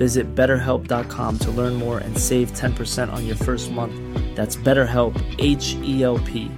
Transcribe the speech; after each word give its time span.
Visit 0.00 0.34
betterhelp.com 0.34 1.38
to 1.40 1.50
learn 1.50 1.74
more 1.74 1.98
and 1.98 2.16
save 2.16 2.52
10% 2.52 3.12
on 3.12 3.26
your 3.26 3.36
first 3.36 3.70
month. 3.70 3.92
That's 4.34 4.56
BetterHelp, 4.56 5.14
H 5.38 5.74
E 5.82 6.02
L 6.02 6.18
P. 6.20 6.50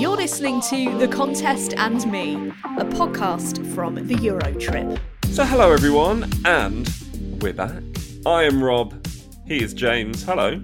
You're 0.00 0.16
listening 0.16 0.62
to 0.62 0.98
The 0.98 1.06
Contest 1.06 1.74
and 1.76 2.10
Me, 2.10 2.34
a 2.78 2.86
podcast 2.86 3.62
from 3.74 3.96
the 3.96 4.14
Eurotrip. 4.14 4.98
So, 5.32 5.44
hello 5.44 5.70
everyone, 5.70 6.30
and 6.46 6.90
we're 7.42 7.52
back. 7.52 7.82
I 8.24 8.44
am 8.44 8.64
Rob. 8.64 9.06
He 9.46 9.62
is 9.62 9.74
James. 9.74 10.22
Hello. 10.22 10.62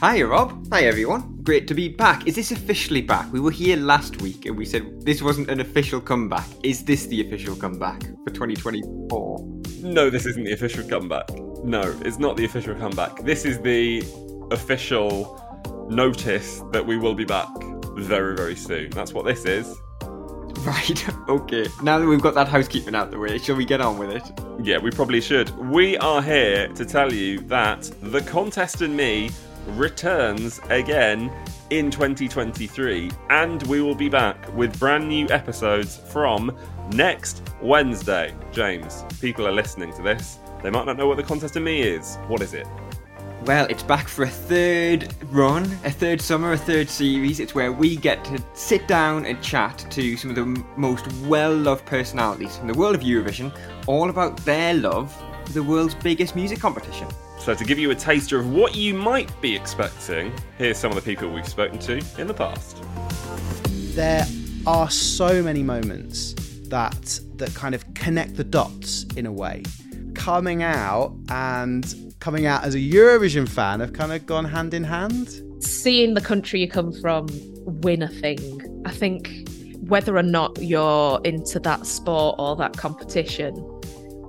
Hi, 0.00 0.20
Rob. 0.20 0.66
Hi, 0.70 0.82
everyone. 0.82 1.31
Great 1.42 1.66
to 1.66 1.74
be 1.74 1.88
back. 1.88 2.28
Is 2.28 2.36
this 2.36 2.52
officially 2.52 3.00
back? 3.00 3.32
We 3.32 3.40
were 3.40 3.50
here 3.50 3.76
last 3.76 4.22
week 4.22 4.46
and 4.46 4.56
we 4.56 4.64
said 4.64 5.04
this 5.04 5.20
wasn't 5.20 5.50
an 5.50 5.58
official 5.58 6.00
comeback. 6.00 6.46
Is 6.62 6.84
this 6.84 7.06
the 7.06 7.20
official 7.20 7.56
comeback 7.56 8.00
for 8.00 8.30
2024? 8.30 9.48
No, 9.82 10.08
this 10.08 10.24
isn't 10.24 10.44
the 10.44 10.52
official 10.52 10.86
comeback. 10.88 11.28
No, 11.64 11.82
it's 12.04 12.20
not 12.20 12.36
the 12.36 12.44
official 12.44 12.76
comeback. 12.76 13.24
This 13.24 13.44
is 13.44 13.60
the 13.60 14.04
official 14.52 15.42
notice 15.90 16.62
that 16.70 16.86
we 16.86 16.96
will 16.96 17.14
be 17.14 17.24
back 17.24 17.48
very, 17.96 18.36
very 18.36 18.54
soon. 18.54 18.90
That's 18.90 19.12
what 19.12 19.24
this 19.24 19.44
is. 19.44 19.74
Right, 20.60 21.08
okay. 21.28 21.66
Now 21.82 21.98
that 21.98 22.06
we've 22.06 22.22
got 22.22 22.34
that 22.34 22.46
housekeeping 22.46 22.94
out 22.94 23.10
the 23.10 23.18
way, 23.18 23.38
shall 23.38 23.56
we 23.56 23.64
get 23.64 23.80
on 23.80 23.98
with 23.98 24.10
it? 24.10 24.22
Yeah, 24.62 24.78
we 24.78 24.92
probably 24.92 25.20
should. 25.20 25.50
We 25.58 25.96
are 25.98 26.22
here 26.22 26.68
to 26.68 26.84
tell 26.84 27.12
you 27.12 27.40
that 27.48 27.90
The 28.00 28.20
Contest 28.20 28.80
and 28.80 28.96
Me 28.96 29.30
returns 29.68 30.60
again 30.68 31.32
in 31.70 31.90
2023, 31.90 33.10
and 33.30 33.62
we 33.64 33.80
will 33.80 33.94
be 33.94 34.08
back 34.08 34.52
with 34.54 34.78
brand 34.78 35.08
new 35.08 35.26
episodes 35.30 35.96
from 35.96 36.56
next 36.92 37.42
Wednesday. 37.60 38.34
James, 38.52 39.04
people 39.20 39.46
are 39.46 39.52
listening 39.52 39.92
to 39.94 40.02
this. 40.02 40.38
They 40.62 40.70
might 40.70 40.86
not 40.86 40.96
know 40.96 41.06
what 41.06 41.16
The 41.16 41.22
Contest 41.22 41.56
and 41.56 41.64
Me 41.64 41.82
is. 41.82 42.16
What 42.28 42.42
is 42.42 42.54
it? 42.54 42.66
Well, 43.44 43.66
it's 43.68 43.82
back 43.82 44.06
for 44.06 44.22
a 44.22 44.28
third 44.28 45.12
run, 45.32 45.64
a 45.84 45.90
third 45.90 46.20
summer, 46.20 46.52
a 46.52 46.56
third 46.56 46.88
series. 46.88 47.40
It's 47.40 47.56
where 47.56 47.72
we 47.72 47.96
get 47.96 48.24
to 48.26 48.40
sit 48.54 48.86
down 48.86 49.26
and 49.26 49.42
chat 49.42 49.84
to 49.90 50.16
some 50.16 50.30
of 50.30 50.36
the 50.36 50.64
most 50.76 51.10
well 51.22 51.52
loved 51.52 51.84
personalities 51.84 52.56
from 52.56 52.68
the 52.68 52.74
world 52.74 52.94
of 52.94 53.00
Eurovision, 53.00 53.52
all 53.88 54.10
about 54.10 54.36
their 54.44 54.74
love 54.74 55.12
the 55.52 55.62
world's 55.62 55.94
biggest 55.94 56.34
music 56.36 56.58
competition. 56.58 57.08
So, 57.38 57.54
to 57.54 57.64
give 57.64 57.78
you 57.78 57.90
a 57.90 57.94
taster 57.94 58.38
of 58.38 58.52
what 58.52 58.74
you 58.76 58.94
might 58.94 59.28
be 59.40 59.54
expecting, 59.56 60.32
here's 60.58 60.78
some 60.78 60.90
of 60.90 60.96
the 60.96 61.02
people 61.02 61.30
we've 61.30 61.48
spoken 61.48 61.78
to 61.80 62.02
in 62.18 62.26
the 62.26 62.34
past. 62.34 62.82
there 63.94 64.26
are 64.66 64.88
so 64.88 65.42
many 65.42 65.62
moments 65.62 66.34
that 66.68 67.20
that 67.36 67.54
kind 67.54 67.74
of 67.74 67.94
connect 67.94 68.36
the 68.36 68.44
dots 68.44 69.04
in 69.16 69.26
a 69.26 69.32
way. 69.32 69.62
Coming 70.14 70.62
out 70.62 71.14
and 71.28 72.14
coming 72.20 72.46
out 72.46 72.62
as 72.64 72.74
a 72.74 72.78
Eurovision 72.78 73.48
fan 73.48 73.80
have 73.80 73.92
kind 73.92 74.12
of 74.12 74.24
gone 74.26 74.44
hand 74.44 74.72
in 74.72 74.84
hand. 74.84 75.42
seeing 75.60 76.14
the 76.14 76.20
country 76.20 76.60
you 76.60 76.68
come 76.68 76.92
from 76.92 77.26
win 77.64 78.02
a 78.02 78.08
thing. 78.08 78.40
I 78.84 78.90
think 78.92 79.48
whether 79.88 80.16
or 80.16 80.22
not 80.22 80.56
you're 80.62 81.20
into 81.24 81.58
that 81.60 81.86
sport 81.86 82.36
or 82.38 82.56
that 82.56 82.76
competition, 82.76 83.54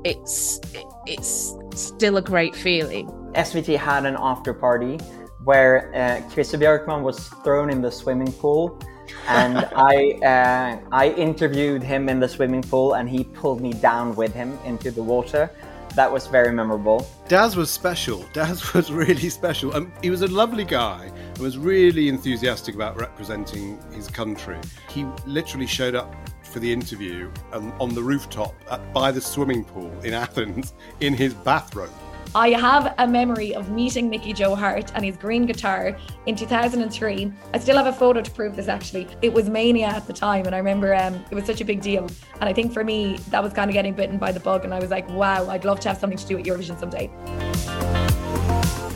it's 0.03 0.59
it's 1.05 1.55
still 1.75 2.17
a 2.17 2.21
great 2.21 2.55
feeling. 2.55 3.07
SVT 3.35 3.77
had 3.77 4.05
an 4.05 4.15
after 4.19 4.53
party 4.53 4.97
where 5.43 5.93
uh, 5.93 6.21
Christer 6.29 6.57
Björkman 6.57 7.01
was 7.01 7.27
thrown 7.43 7.69
in 7.69 7.81
the 7.81 7.91
swimming 7.91 8.31
pool, 8.31 8.79
and 9.27 9.57
I 9.75 10.11
uh, 10.23 10.79
I 10.91 11.09
interviewed 11.09 11.83
him 11.83 12.09
in 12.09 12.19
the 12.19 12.27
swimming 12.27 12.61
pool, 12.61 12.93
and 12.93 13.09
he 13.09 13.23
pulled 13.23 13.61
me 13.61 13.73
down 13.73 14.15
with 14.15 14.33
him 14.33 14.57
into 14.65 14.91
the 14.91 15.03
water. 15.03 15.49
That 15.95 16.11
was 16.11 16.25
very 16.25 16.51
memorable. 16.51 17.07
Daz 17.27 17.55
was 17.55 17.69
special. 17.69 18.25
Daz 18.33 18.73
was 18.73 18.91
really 18.91 19.29
special. 19.29 19.75
Um, 19.75 19.93
he 20.01 20.09
was 20.09 20.23
a 20.23 20.27
lovely 20.27 20.63
guy 20.63 21.11
and 21.15 21.37
was 21.37 21.57
really 21.57 22.09
enthusiastic 22.09 22.73
about 22.73 22.99
representing 22.99 23.79
his 23.91 24.07
country. 24.07 24.57
He 24.89 25.05
literally 25.27 25.67
showed 25.67 25.93
up 25.93 26.15
for 26.53 26.59
the 26.59 26.71
interview 26.71 27.31
um, 27.51 27.73
on 27.81 27.95
the 27.95 28.01
rooftop 28.01 28.53
at, 28.69 28.93
by 28.93 29.11
the 29.11 29.19
swimming 29.19 29.65
pool 29.65 29.91
in 30.03 30.13
Athens 30.25 30.73
in 30.99 31.15
his 31.15 31.33
bathrobe. 31.33 31.89
I 32.35 32.49
have 32.51 32.95
a 32.97 33.05
memory 33.05 33.53
of 33.53 33.69
meeting 33.69 34.09
Mickey 34.09 34.33
Joe 34.33 34.55
Harte 34.55 34.91
and 34.95 35.05
his 35.05 35.17
green 35.17 35.45
guitar 35.45 35.95
in 36.25 36.35
2003. 36.35 37.31
I 37.53 37.59
still 37.59 37.77
have 37.77 37.85
a 37.85 37.93
photo 37.93 38.21
to 38.21 38.31
prove 38.31 38.55
this 38.55 38.67
actually. 38.67 39.07
It 39.21 39.31
was 39.31 39.49
mania 39.49 39.87
at 39.87 40.07
the 40.07 40.13
time, 40.13 40.45
and 40.47 40.55
I 40.55 40.57
remember 40.57 40.95
um, 40.95 41.23
it 41.29 41.35
was 41.35 41.45
such 41.45 41.61
a 41.61 41.65
big 41.65 41.81
deal. 41.81 42.09
And 42.39 42.49
I 42.49 42.53
think 42.53 42.73
for 42.73 42.83
me, 42.83 43.17
that 43.29 43.43
was 43.43 43.53
kind 43.53 43.69
of 43.69 43.73
getting 43.73 43.93
bitten 43.93 44.17
by 44.17 44.31
the 44.31 44.39
bug, 44.39 44.63
and 44.63 44.73
I 44.73 44.79
was 44.79 44.89
like, 44.89 45.07
wow, 45.09 45.47
I'd 45.47 45.65
love 45.65 45.79
to 45.81 45.89
have 45.89 45.97
something 45.97 46.17
to 46.17 46.25
do 46.25 46.37
with 46.37 46.45
Eurovision 46.45 46.79
someday. 46.79 47.11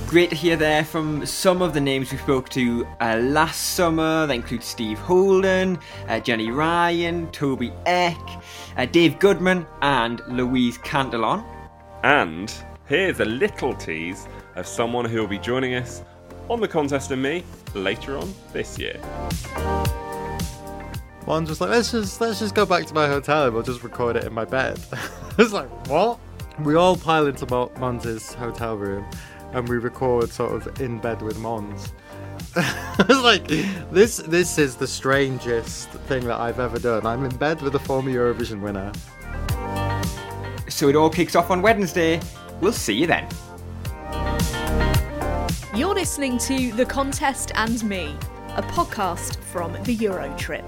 Great 0.08 0.30
to 0.30 0.38
hear 0.38 0.56
there 0.56 0.86
from 0.86 1.26
some 1.26 1.62
of 1.62 1.74
the 1.74 1.82
names 1.82 2.14
we 2.14 2.18
spoke 2.18 2.48
to 2.48 2.88
uh, 3.02 3.18
last 3.18 3.74
summer. 3.74 4.26
That 4.26 4.36
includes 4.36 4.66
Steve 4.66 4.98
Holden, 5.00 5.78
uh, 6.08 6.22
Jenny 6.22 6.50
Ryan, 6.50 7.30
Toby 7.32 7.74
Eck, 7.86 8.18
uh, 8.78 8.86
Dave 8.86 9.20
Goodman, 9.20 9.68
and 9.82 10.22
Louise 10.30 10.78
Cantillon. 10.78 11.44
And 12.04 12.54
here's 12.86 13.20
a 13.20 13.26
little 13.26 13.76
tease 13.76 14.30
of 14.56 14.66
someone 14.66 15.04
who 15.04 15.20
will 15.20 15.28
be 15.28 15.40
joining 15.40 15.76
us 15.76 16.04
on 16.50 16.62
the 16.62 16.70
contest 16.70 17.12
and 17.12 17.22
me 17.22 17.44
later 17.74 18.18
on 18.18 18.34
this 18.54 18.80
year. 18.80 18.98
Måns 21.26 21.48
just 21.48 21.60
like, 21.60 21.70
let's 21.70 21.92
just 21.92 22.22
let's 22.22 22.40
just 22.40 22.56
go 22.56 22.66
back 22.66 22.86
to 22.86 22.94
my 22.94 23.08
hotel 23.08 23.44
and 23.44 23.54
we'll 23.54 23.62
just 23.62 23.84
record 23.84 24.16
it 24.16 24.24
in 24.24 24.34
my 24.34 24.46
bed. 24.46 24.80
I 24.94 25.34
was 25.38 25.52
like, 25.52 25.68
what? 25.90 26.18
We 26.64 26.76
all 26.76 26.96
pile 26.96 27.28
into 27.28 27.46
Måns's 27.46 28.34
hotel 28.34 28.78
room 28.78 29.06
and 29.54 29.68
we 29.68 29.78
record 29.78 30.30
sort 30.30 30.54
of 30.54 30.82
in 30.82 31.00
bed 31.00 31.22
with 31.22 31.38
Måns. 31.38 31.92
I 32.56 33.06
was 33.08 33.20
like, 33.22 33.48
this 33.92 34.18
this 34.18 34.58
is 34.58 34.76
the 34.76 34.88
strangest 34.88 35.90
thing 35.90 36.26
that 36.26 36.40
I've 36.40 36.60
ever 36.60 36.80
done. 36.80 37.06
I'm 37.06 37.24
in 37.24 37.36
bed 37.36 37.62
with 37.62 37.76
a 37.76 37.80
former 37.80 38.12
Eurovision 38.12 38.62
winner. 38.62 38.92
So 40.70 40.90
it 40.90 40.96
all 40.96 41.10
kicks 41.10 41.36
off 41.36 41.50
on 41.50 41.62
Wednesday. 41.62 42.20
We'll 42.62 42.74
see 42.74 42.94
you 42.94 43.08
then. 43.08 43.28
You're 45.76 45.94
listening 45.94 46.38
to 46.40 46.72
The 46.72 46.86
Contest 46.86 47.52
and 47.56 47.84
Me, 47.84 48.16
a 48.56 48.64
podcast 48.64 49.38
from 49.38 49.74
the 49.84 49.96
Eurotrip. 49.96 50.68